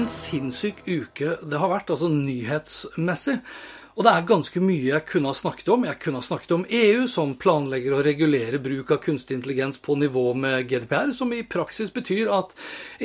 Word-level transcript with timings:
en 0.00 0.08
sinnssyk 0.08 0.80
uke 0.86 1.36
det 1.44 1.60
har 1.60 1.70
vært, 1.70 1.90
altså 1.92 2.08
nyhetsmessig. 2.12 3.36
Og 3.98 4.06
det 4.06 4.12
er 4.14 4.28
ganske 4.28 4.62
mye 4.62 4.86
jeg 4.86 5.04
kunne 5.10 5.28
ha 5.28 5.36
snakket 5.36 5.68
om. 5.74 5.84
Jeg 5.84 5.98
kunne 6.00 6.22
ha 6.22 6.24
snakket 6.24 6.54
om 6.56 6.64
EU, 6.64 7.04
som 7.10 7.34
planlegger 7.36 7.96
å 7.96 8.02
regulere 8.06 8.62
bruk 8.62 8.94
av 8.94 9.02
kunstig 9.04 9.36
intelligens 9.36 9.80
på 9.82 9.98
nivå 10.00 10.30
med 10.40 10.70
GDPR, 10.70 11.12
som 11.16 11.34
i 11.36 11.42
praksis 11.44 11.92
betyr 11.92 12.30
at 12.32 12.54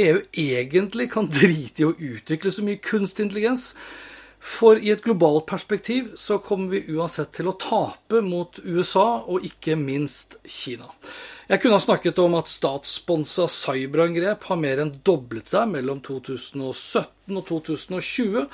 EU 0.06 0.22
egentlig 0.32 1.10
kan 1.12 1.28
drite 1.42 1.84
i 1.84 1.90
å 1.90 1.96
utvikle 1.96 2.54
så 2.54 2.64
mye 2.64 2.80
kunstig 2.80 3.28
intelligens. 3.28 3.74
For 4.46 4.78
i 4.80 4.94
et 4.94 5.04
globalt 5.04 5.50
perspektiv 5.50 6.14
så 6.22 6.38
kommer 6.40 6.78
vi 6.78 6.96
uansett 6.96 7.34
til 7.36 7.50
å 7.50 7.58
tape 7.60 8.22
mot 8.24 8.62
USA, 8.64 9.26
og 9.26 9.44
ikke 9.44 9.76
minst 9.80 10.38
Kina. 10.46 10.88
Jeg 11.46 11.62
kunne 11.62 11.78
ha 11.78 11.84
snakket 11.84 12.18
om 12.24 12.34
at 12.40 12.50
statssponsa 12.50 13.46
cyberangrep 13.54 14.48
har 14.50 14.58
mer 14.58 14.80
enn 14.82 14.96
doblet 15.06 15.52
seg 15.52 15.68
mellom 15.76 16.00
2017 16.02 17.38
og 17.38 17.44
2020, 17.46 18.48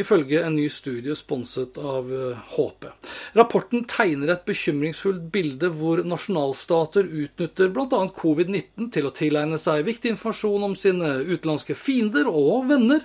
ifølge 0.00 0.40
en 0.40 0.56
ny 0.56 0.64
studie 0.72 1.16
sponset 1.16 1.76
av 1.76 2.08
eh, 2.08 2.46
HP. 2.54 2.88
Rapporten 3.36 3.84
tegner 3.90 4.32
et 4.32 4.46
bekymringsfullt 4.48 5.26
bilde 5.34 5.68
hvor 5.76 6.00
nasjonalstater 6.08 7.08
utnytter 7.08 7.68
bl.a. 7.74 8.00
covid-19 8.16 8.88
til 8.96 9.10
å 9.10 9.12
tilegne 9.12 9.60
seg 9.60 9.84
viktig 9.88 10.14
informasjon 10.14 10.64
om 10.70 10.78
sine 10.78 11.18
utenlandske 11.28 11.76
fiender 11.76 12.32
og 12.32 12.70
venner, 12.72 13.04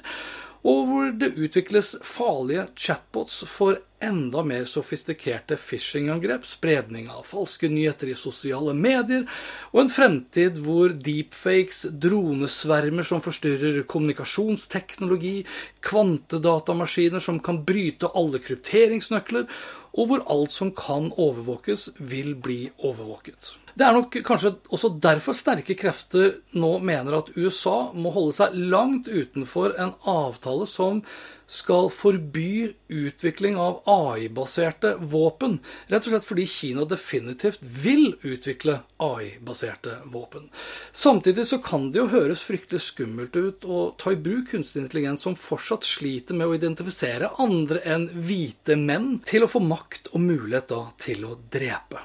og 0.63 0.85
hvor 0.87 1.09
det 1.19 1.33
utvikles 1.35 1.97
farlige 2.07 2.69
chatbots 2.79 3.41
for 3.51 3.81
enda 4.03 4.43
mer 4.47 4.63
sofistikerte 4.67 5.57
phishing-angrep, 5.59 6.45
spredning 6.47 7.09
av 7.11 7.25
falske 7.27 7.67
nyheter 7.71 8.11
i 8.11 8.17
sosiale 8.19 8.75
medier, 8.75 9.25
og 9.71 9.83
en 9.83 9.91
fremtid 9.91 10.59
hvor 10.63 10.95
deepfakes, 11.05 11.85
dronesvermer 12.03 13.07
som 13.07 13.23
forstyrrer 13.23 13.83
kommunikasjonsteknologi, 13.91 15.41
kvantedatamaskiner 15.83 17.23
som 17.23 17.41
kan 17.43 17.63
bryte 17.67 18.11
alle 18.15 18.39
krypteringsnøkler, 18.43 19.49
og 19.93 20.09
hvor 20.09 20.23
alt 20.31 20.55
som 20.55 20.71
kan 20.75 21.11
overvåkes, 21.11 21.91
vil 21.99 22.33
bli 22.39 22.61
overvåket. 22.79 23.57
Det 23.73 23.85
er 23.85 23.95
nok 23.95 24.15
kanskje 24.25 24.51
også 24.69 24.91
derfor 25.01 25.33
sterke 25.37 25.75
krefter 25.77 26.35
nå 26.53 26.75
mener 26.85 27.17
at 27.17 27.31
USA 27.33 27.89
må 27.97 28.11
holde 28.13 28.35
seg 28.37 28.57
langt 28.73 29.09
utenfor 29.09 29.73
en 29.81 29.95
avtale 30.09 30.67
som 30.69 31.01
skal 31.47 31.89
forby 31.93 32.73
utvikling 32.87 33.57
av 33.57 33.81
AI-baserte 33.85 34.95
våpen. 34.99 35.59
Rett 35.87 36.07
og 36.07 36.13
slett 36.13 36.27
fordi 36.27 36.45
Kina 36.49 36.85
definitivt 36.89 37.61
vil 37.61 38.13
utvikle 38.21 38.79
AI-baserte 39.03 39.99
våpen. 40.13 40.49
Samtidig 40.91 41.47
så 41.47 41.59
kan 41.63 41.89
det 41.91 42.01
jo 42.01 42.07
høres 42.13 42.45
fryktelig 42.45 42.83
skummelt 42.87 43.35
ut 43.35 43.65
å 43.65 43.83
ta 43.99 44.13
i 44.13 44.19
bruk 44.19 44.51
kunstig 44.53 44.83
intelligens 44.83 45.25
som 45.25 45.37
fortsatt 45.39 45.85
sliter 45.87 46.37
med 46.37 46.49
å 46.49 46.57
identifisere 46.57 47.33
andre 47.43 47.83
enn 47.85 48.07
hvite 48.13 48.77
menn, 48.79 49.19
til 49.25 49.45
å 49.45 49.51
få 49.51 49.61
makt 49.63 50.13
og 50.13 50.23
mulighet 50.23 50.71
da 50.71 50.81
til 51.01 51.25
å 51.27 51.37
drepe. 51.53 52.01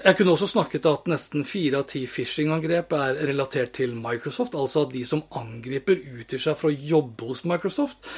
Jeg 0.00 0.16
kunne 0.16 0.32
også 0.32 0.48
snakket 0.54 0.86
at 0.88 1.08
nesten 1.10 1.44
fire 1.44 1.82
av 1.82 1.88
ti 1.90 2.06
phishing-angrep 2.08 2.94
er 2.96 3.18
relatert 3.28 3.74
til 3.76 3.92
Microsoft, 3.98 4.56
altså 4.56 4.86
at 4.86 4.94
de 4.94 5.02
som 5.06 5.26
angriper 5.36 6.00
utgir 6.00 6.40
seg 6.40 6.56
for 6.56 6.70
å 6.70 6.78
jobbe 6.94 7.28
hos 7.28 7.44
Microsoft 7.48 8.08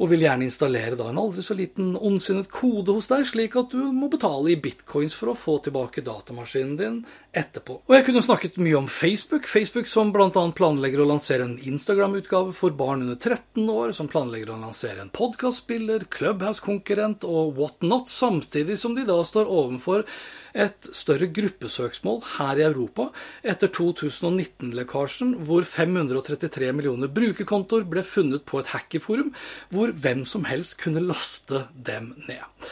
og 0.00 0.08
vil 0.08 0.22
gjerne 0.24 0.46
installere 0.48 0.96
da 0.96 1.10
en 1.10 1.18
aldri 1.20 1.42
så 1.44 1.54
liten 1.56 1.92
ondsinnet 1.92 2.48
kode 2.52 2.94
hos 2.96 3.10
deg, 3.10 3.26
slik 3.28 3.56
at 3.60 3.74
du 3.74 3.90
må 3.92 4.08
betale 4.12 4.54
i 4.54 4.56
bitcoins 4.60 5.12
for 5.16 5.32
å 5.32 5.36
få 5.36 5.58
tilbake 5.66 6.04
datamaskinen 6.06 6.78
din 6.78 6.96
etterpå. 7.36 7.82
Og 7.84 7.94
jeg 7.94 8.06
kunne 8.08 8.24
snakket 8.24 8.56
mye 8.64 8.78
om 8.78 8.88
Facebook. 8.88 9.44
Facebook 9.50 9.90
som 9.92 10.08
bl.a. 10.14 10.30
planlegger 10.56 11.04
å 11.04 11.08
lansere 11.12 11.44
en 11.44 11.58
Instagram-utgave 11.60 12.56
for 12.56 12.72
barn 12.76 13.04
under 13.04 13.20
13 13.20 13.68
år, 13.68 13.92
som 13.96 14.08
planlegger 14.10 14.54
å 14.54 14.60
lansere 14.62 15.04
en 15.04 15.12
podkastspiller, 15.12 16.08
Clubhouse-konkurrent 16.08 17.28
og 17.28 17.60
whatnot, 17.60 18.08
samtidig 18.08 18.80
som 18.80 18.96
de 18.96 19.04
da 19.08 19.20
står 19.26 19.52
overfor 19.52 20.08
et 20.54 20.90
større 20.96 21.30
gruppesøksmål 21.34 22.22
her 22.36 22.60
i 22.60 22.66
Europa 22.66 23.10
etter 23.42 23.70
2019-lekkasjen, 23.76 25.36
hvor 25.46 25.66
533 25.66 26.72
millioner 26.76 27.12
brukerkontoer 27.12 27.86
ble 27.90 28.04
funnet 28.06 28.46
på 28.48 28.62
et 28.62 28.72
hackerforum, 28.74 29.34
hvor 29.70 29.92
hvem 29.92 30.24
som 30.28 30.46
helst 30.48 30.78
kunne 30.82 31.04
laste 31.04 31.66
dem 31.74 32.14
ned. 32.28 32.70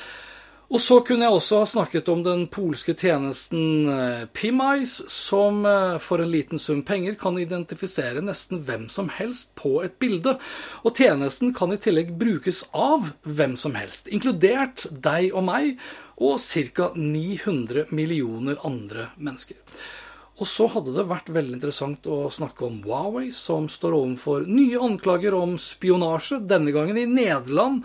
Og 0.69 0.83
så 0.84 0.99
kunne 1.01 1.25
jeg 1.25 1.33
også 1.33 1.62
ha 1.62 1.67
snakket 1.69 2.09
om 2.12 2.21
den 2.27 2.43
polske 2.53 2.93
tjenesten 2.93 3.89
eh, 3.89 4.99
som 5.09 5.65
eh, 5.65 5.97
for 5.99 6.21
en 6.21 6.31
liten 6.31 6.61
sum 6.61 6.83
penger 6.84 7.17
kan 7.17 7.39
identifisere 7.41 8.21
nesten 8.21 8.61
hvem 8.69 8.84
som 8.93 9.09
helst 9.09 9.55
på 9.57 9.81
et 9.83 9.97
bilde. 9.99 10.37
Og 10.84 10.95
tjenesten 10.95 11.55
kan 11.57 11.73
i 11.73 11.81
tillegg 11.81 12.12
brukes 12.21 12.67
av 12.77 13.15
hvem 13.25 13.57
som 13.57 13.75
helst, 13.81 14.09
inkludert 14.12 14.84
deg 14.93 15.33
og 15.33 15.47
meg, 15.49 15.78
og 16.21 16.37
ca. 16.37 16.91
900 16.95 17.89
millioner 17.89 18.61
andre 18.67 19.09
mennesker. 19.17 19.57
Og 20.38 20.47
så 20.47 20.69
hadde 20.71 20.93
det 20.94 21.03
vært 21.10 21.32
veldig 21.34 21.56
interessant 21.56 22.04
å 22.06 22.28
snakke 22.31 22.62
om 22.69 22.76
Huawei, 22.84 23.32
som 23.34 23.65
står 23.66 23.97
overfor 23.97 24.44
nye 24.47 24.78
anklager 24.87 25.34
om 25.34 25.56
spionasje, 25.59 26.38
denne 26.47 26.71
gangen 26.75 27.00
i 27.00 27.09
Nederland, 27.10 27.81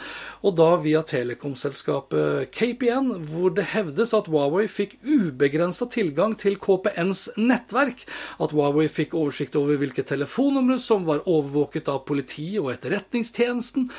og 0.45 0.53
da 0.59 0.67
via 0.83 1.01
telekomselskapet 1.09 2.51
KPN, 2.53 3.09
hvor 3.31 3.55
det 3.57 3.65
hevdes 3.71 4.13
at 4.13 4.29
Huawei 4.29 4.67
fikk 4.69 4.99
ubegrensa 5.01 5.87
tilgang 5.89 6.35
til 6.37 6.59
KPNs 6.61 7.31
nettverk, 7.41 8.05
at 8.37 8.53
Huawei 8.53 8.85
fikk 8.85 9.17
oversikt 9.17 9.57
over 9.57 9.81
hvilke 9.81 10.05
telefonnumre 10.05 10.77
som 10.81 11.09
var 11.09 11.25
overvåket 11.25 11.89
av 11.89 12.03
politiet 12.05 12.61
og 12.61 12.69
etterretningstjenesten, 12.75 13.89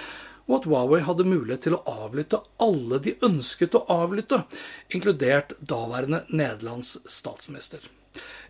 og 0.47 0.61
at 0.61 0.71
Huawei 0.71 1.03
hadde 1.03 1.27
mulighet 1.27 1.67
til 1.67 1.75
å 1.81 1.83
avlytte 2.05 2.45
alle 2.63 3.03
de 3.03 3.19
ønsket 3.25 3.75
å 3.75 3.83
avlytte, 3.91 4.45
inkludert 4.95 5.59
daværende 5.59 6.23
Nederlands 6.31 7.01
statsminister. 7.11 7.83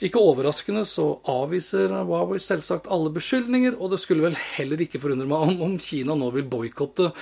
Ikke 0.05 0.21
overraskende 0.21 0.83
så 0.89 1.07
avviser 1.31 1.93
Huawei 2.05 2.41
selvsagt 2.43 2.91
alle 2.93 3.13
beskyldninger, 3.15 3.79
og 3.79 3.95
det 3.95 4.01
skulle 4.03 4.27
vel 4.27 4.37
heller 4.57 4.83
ikke 4.85 5.01
forundre 5.03 5.29
meg 5.31 5.47
om, 5.47 5.63
om 5.69 5.79
Kina 5.81 6.17
nå 6.19 6.33
vil 6.35 6.49
boikotte 6.51 7.13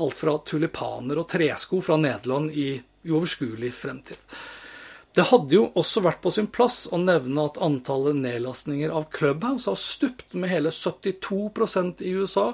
alt 0.00 0.16
fra 0.16 0.38
tulipaner 0.46 1.20
og 1.20 1.28
tresko 1.32 1.82
fra 1.84 1.98
Nederland 2.00 2.54
i 2.54 2.70
uoverskuelig 3.08 3.74
fremtid. 3.74 4.18
Det 5.10 5.24
hadde 5.26 5.56
jo 5.56 5.64
også 5.74 6.04
vært 6.04 6.20
på 6.22 6.30
sin 6.30 6.46
plass 6.54 6.84
å 6.94 6.98
nevne 7.02 7.48
at 7.48 7.56
antallet 7.66 8.14
nedlastninger 8.20 8.92
av 8.94 9.08
Clubhouse 9.10 9.66
har 9.66 9.78
stupt 9.80 10.36
med 10.38 10.52
hele 10.52 10.70
72% 10.70 12.04
i 12.06 12.12
USA 12.14 12.52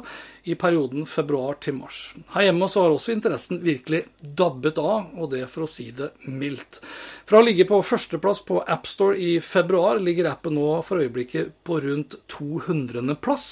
i 0.49 0.57
perioden 0.57 1.05
februar 1.11 1.59
til 1.61 1.77
mars. 1.83 2.15
Her 2.33 2.49
hjemme 2.49 2.71
så 2.73 2.87
har 2.87 2.95
også 2.95 3.13
interessen 3.13 3.61
virkelig 3.61 4.07
dabbet 4.41 4.81
av, 4.81 5.13
og 5.21 5.35
det 5.35 5.45
for 5.53 5.67
å 5.67 5.71
si 5.71 5.91
det 5.93 6.15
mildt. 6.25 6.81
Fra 7.27 7.41
å 7.41 7.47
ligge 7.47 7.67
på 7.67 7.81
førsteplass 7.83 8.45
på 8.47 8.61
AppStore 8.63 9.19
i 9.19 9.33
februar, 9.43 9.99
ligger 9.99 10.29
appen 10.31 10.55
nå 10.55 10.69
for 10.87 11.03
øyeblikket 11.03 11.57
på 11.67 11.81
rundt 11.83 12.15
200. 12.31 13.17
plass 13.19 13.49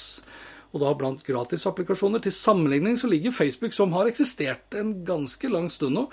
og 0.75 0.81
da 0.83 0.91
blant 0.99 1.23
gratisapplikasjoner. 1.23 2.19
Til 2.23 2.35
sammenligning 2.35 2.97
så 2.99 3.07
ligger 3.07 3.35
Facebook, 3.35 3.73
som 3.73 3.93
har 3.95 4.09
eksistert 4.09 4.75
en 4.75 4.97
ganske 5.07 5.47
lang 5.51 5.69
stund 5.71 5.95
nå, 5.95 6.03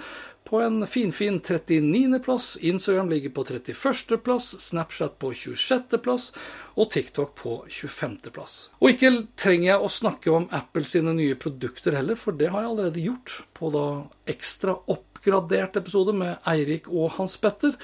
på 0.47 0.61
en 0.62 0.87
finfin 0.87 1.41
39.-plass. 1.43 2.56
Instagram 2.62 3.11
ligger 3.11 3.35
på 3.35 3.44
31.-plass, 3.49 4.53
Snapchat 4.62 5.19
på 5.23 5.32
26.-plass 5.35 6.31
og 6.79 6.91
TikTok 6.94 7.35
på 7.38 7.56
25.-plass. 7.67 8.56
Og 8.79 8.94
ikke 8.94 9.12
trenger 9.38 9.73
jeg 9.73 9.82
å 9.82 9.91
snakke 9.91 10.35
om 10.35 10.50
Apple 10.55 10.87
sine 10.87 11.14
nye 11.19 11.38
produkter 11.38 11.99
heller, 11.99 12.19
for 12.19 12.38
det 12.38 12.53
har 12.53 12.62
jeg 12.62 12.75
allerede 12.75 13.06
gjort 13.06 13.41
på 13.59 13.73
da 13.75 13.87
ekstra 14.31 14.79
oppgradert 15.23 15.77
episode 15.79 16.13
med 16.17 16.43
Eirik 16.49 16.89
og 16.91 17.15
Hans 17.19 17.37
Petter. 17.39 17.77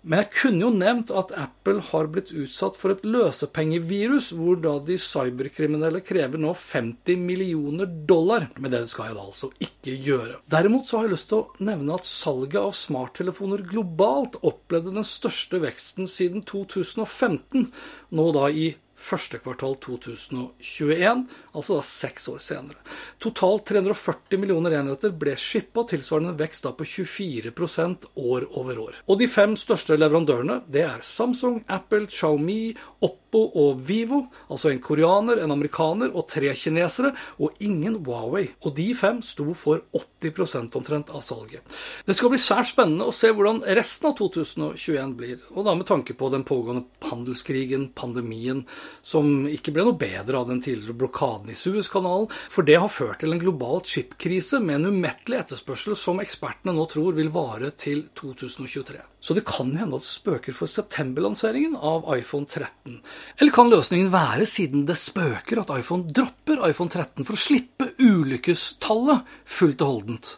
Men 0.00 0.22
jeg 0.22 0.30
kunne 0.32 0.62
jo 0.64 0.70
nevnt 0.72 1.10
at 1.12 1.34
Apple 1.36 1.82
har 1.90 2.06
blitt 2.08 2.30
utsatt 2.32 2.78
for 2.80 2.94
et 2.94 3.02
løsepengevirus, 3.04 4.30
hvor 4.32 4.56
da 4.56 4.78
de 4.80 4.96
cyberkriminelle 4.96 6.00
krever 6.00 6.40
nå 6.40 6.54
50 6.56 7.20
millioner 7.20 7.90
dollar. 8.08 8.48
Men 8.56 8.72
det 8.72 8.86
skal 8.88 9.10
jeg 9.10 9.18
da 9.18 9.26
altså 9.26 9.50
ikke 9.60 9.98
gjøre. 10.00 10.38
Derimot 10.48 10.88
så 10.88 10.96
har 10.96 11.10
jeg 11.10 11.18
lyst 11.18 11.28
til 11.34 11.42
å 11.42 11.66
nevne 11.68 12.00
at 12.00 12.08
salget 12.08 12.62
av 12.62 12.72
smarttelefoner 12.80 13.66
globalt 13.68 14.40
opplevde 14.40 14.96
den 14.96 15.04
største 15.04 15.60
veksten 15.60 16.08
siden 16.08 16.48
2015, 16.48 17.68
nå 18.16 18.30
da 18.38 18.48
i 18.48 18.70
første 19.00 19.40
kvartal 19.42 19.76
2021, 19.82 21.24
altså 21.54 21.78
da 21.78 21.86
seks 21.86 22.28
år 22.32 22.42
senere. 22.44 22.82
Totalt 23.22 23.66
340 23.72 24.40
millioner 24.40 24.76
enheter 24.80 25.14
ble 25.16 25.36
shippa, 25.40 25.86
tilsvarende 25.88 26.36
vekst 26.38 26.66
da 26.66 26.74
på 26.76 26.86
24% 26.86 28.10
år 28.20 28.48
over 28.60 28.84
år. 28.88 29.00
Og 29.08 29.20
de 29.20 29.30
fem 29.30 29.56
største 29.58 29.98
leverandørene 29.98 30.60
det 30.70 30.84
er 30.86 31.02
Samsung, 31.06 31.62
Apple, 31.68 32.06
Xiaomi, 32.10 32.76
Oppo 33.00 33.19
og 33.38 33.80
Vivo. 33.86 34.24
Altså 34.50 34.70
en 34.70 34.80
koreaner, 34.82 35.40
en 35.42 35.54
amerikaner 35.54 36.12
og 36.14 36.26
tre 36.30 36.52
kinesere, 36.56 37.12
og 37.38 37.56
ingen 37.60 38.00
Huawei. 38.04 38.48
Og 38.64 38.74
de 38.76 38.88
fem 38.98 39.20
sto 39.22 39.52
for 39.54 39.84
80 39.96 40.74
omtrent 40.76 41.10
av 41.14 41.22
salget. 41.24 41.62
Det 42.06 42.16
skal 42.16 42.32
bli 42.32 42.40
svært 42.42 42.70
spennende 42.70 43.08
å 43.08 43.14
se 43.14 43.30
hvordan 43.32 43.62
resten 43.78 44.10
av 44.10 44.16
2021 44.18 45.14
blir, 45.18 45.38
og 45.54 45.66
da 45.66 45.74
med 45.76 45.88
tanke 45.88 46.16
på 46.16 46.30
den 46.32 46.44
pågående 46.46 46.86
handelskrigen, 47.10 47.90
pandemien, 47.96 48.64
som 49.02 49.46
ikke 49.50 49.74
ble 49.74 49.86
noe 49.86 49.98
bedre 50.00 50.40
av 50.40 50.48
den 50.50 50.62
tidligere 50.64 50.98
blokaden 51.00 51.52
i 51.52 51.58
Suezkanalen, 51.58 52.30
for 52.50 52.66
det 52.66 52.78
har 52.80 52.92
ført 52.92 53.22
til 53.22 53.34
en 53.34 53.42
global 53.42 53.82
chipkrise 53.86 54.60
med 54.62 54.80
en 54.80 54.96
umettelig 54.96 55.42
etterspørsel 55.44 55.98
som 55.98 56.22
ekspertene 56.22 56.74
nå 56.76 56.86
tror 56.90 57.16
vil 57.18 57.32
vare 57.34 57.72
til 57.76 58.06
2023. 58.18 59.00
Så 59.20 59.36
det 59.36 59.44
kan 59.48 59.74
hende 59.76 59.98
at 59.98 60.02
det 60.02 60.08
spøker 60.08 60.56
for 60.56 60.70
septemberlanseringen 60.70 61.76
av 61.76 62.06
iPhone 62.16 62.48
13. 62.48 63.00
Eller 63.36 63.52
kan 63.52 63.68
løsningen 63.68 64.08
være, 64.12 64.48
siden 64.48 64.86
det 64.88 64.96
spøker, 64.96 65.60
at 65.60 65.72
iPhone 65.76 66.08
dropper 66.08 66.64
iPhone 66.70 66.88
13 66.88 67.28
for 67.28 67.36
å 67.36 67.44
slippe 67.44 67.90
ulykkestallet 68.00 69.28
fullt 69.44 69.84
og 69.84 69.92
holdent? 69.92 70.34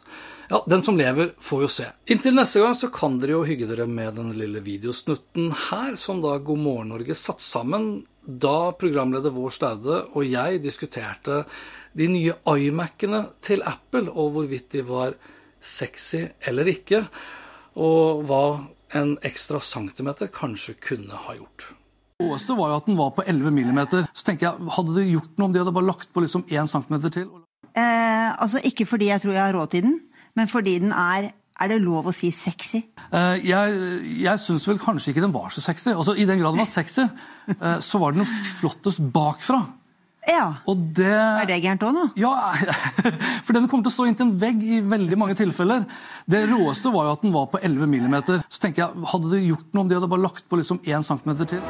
Ja, 0.50 0.58
den 0.69 0.82
som 0.84 0.99
lever, 0.99 1.31
får 1.40 1.61
jo 1.62 1.69
se. 1.70 1.87
Inntil 2.12 2.34
neste 2.37 2.61
gang 2.61 2.75
så 2.76 2.90
kan 2.93 3.14
dere 3.23 3.38
jo 3.38 3.44
hygge 3.46 3.69
dere 3.70 3.87
med 3.88 4.19
den 4.19 4.34
lille 4.37 4.61
videosnutten 4.61 5.52
her, 5.70 5.94
som 5.96 6.20
da 6.20 6.34
God 6.43 6.61
morgen 6.61 6.90
Norge 6.93 7.17
satt 7.17 7.40
sammen 7.40 8.02
da 8.23 8.73
programleder 8.79 9.32
Vår 9.34 9.55
Staude 9.55 10.02
og 10.12 10.26
jeg 10.26 10.61
diskuterte 10.62 11.43
de 11.99 12.08
nye 12.11 12.34
iMac-ene 12.46 13.23
til 13.44 13.64
Apple, 13.67 14.11
og 14.11 14.34
hvorvidt 14.37 14.75
de 14.76 14.84
var 14.87 15.17
sexy 15.62 16.26
eller 16.49 16.69
ikke, 16.75 17.05
og 17.76 18.24
hva 18.28 18.44
en 18.98 19.14
ekstra 19.24 19.60
centimeter 19.64 20.28
kanskje 20.32 20.76
kunne 20.80 21.16
ha 21.26 21.36
gjort. 21.36 21.69
Det 22.20 22.28
råeste 22.28 22.56
var 22.58 22.72
jo 22.72 22.80
at 22.80 22.88
den 22.90 22.98
var 22.98 23.14
på 23.16 23.24
11 23.26 23.54
millimeter. 23.54 24.04
Så 24.12 24.26
tenker 24.28 24.50
jeg, 24.50 24.72
Hadde 24.76 24.94
det 24.94 25.08
gjort 25.08 25.38
noe 25.38 25.48
om 25.48 25.54
de 25.54 25.62
hadde 25.62 25.74
bare 25.74 25.88
lagt 25.88 26.12
på 26.12 26.22
liksom 26.22 26.44
1 26.46 26.70
centimeter 26.70 27.14
til? 27.14 27.30
Eh, 27.72 28.28
altså 28.36 28.60
Ikke 28.69 28.86
fordi 28.86 29.08
jeg 29.08 29.22
tror 29.22 29.32
jeg 29.32 29.42
har 29.42 29.56
råd 29.56 29.72
til 29.72 29.86
den, 29.88 29.96
men 30.36 30.48
fordi 30.48 30.78
den 30.84 30.92
er 30.92 31.32
er 31.60 31.69
det 31.69 31.82
lov 31.84 32.08
å 32.08 32.14
si 32.16 32.30
sexy? 32.34 32.80
Uh, 33.12 33.36
jeg 33.44 33.74
jeg 34.22 34.40
syns 34.40 34.64
vel 34.66 34.80
kanskje 34.80 35.12
ikke 35.12 35.24
den 35.26 35.34
var 35.34 35.52
så 35.52 35.62
sexy. 35.62 35.92
Altså, 35.92 36.14
I 36.16 36.24
den 36.26 36.40
grad 36.40 36.56
den 36.56 36.62
var 36.64 36.70
sexy, 36.70 37.04
uh, 37.52 37.78
så 37.84 38.00
var 38.00 38.14
den 38.14 38.24
jo 38.24 38.28
flottest 38.58 39.02
bakfra. 39.14 39.60
Ja. 40.28 40.62
Og 40.70 40.78
det, 40.94 41.08
er 41.10 41.48
det 41.50 41.58
gærent 41.64 41.82
òg, 41.82 41.96
nå? 41.96 42.04
Ja, 42.20 42.30
for 43.44 43.56
den 43.56 43.66
kommer 43.66 43.82
til 43.82 43.90
å 43.90 43.94
stå 43.96 44.06
inntil 44.06 44.28
en 44.28 44.36
vegg 44.38 44.62
i 44.62 44.78
veldig 44.86 45.19
mange 45.19 45.34
tilfeller. 45.38 45.82
Det 46.30 46.44
råeste 46.50 46.92
var 46.94 47.08
jo 47.08 47.16
at 47.16 47.24
den 47.26 47.34
var 47.34 47.48
på 47.50 47.58
11 47.62 47.90
millimeter. 47.90 48.44
Så 48.48 48.62
tenker 48.62 48.84
jeg, 48.84 49.06
Hadde 49.12 49.32
det 49.34 49.42
gjort 49.42 49.74
noe 49.74 49.82
om 49.82 49.90
de 49.90 49.98
hadde 49.98 50.10
bare 50.12 50.26
lagt 50.28 50.46
på 50.46 50.60
liksom 50.60 50.78
1 50.86 51.02
centimeter 51.06 51.56
til? 51.56 51.62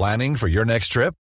Planning 0.00 0.34
for 0.36 0.48
your 0.48 0.64
next 0.64 0.88
trip? 0.96 1.14